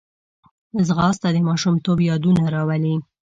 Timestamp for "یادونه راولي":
2.09-2.95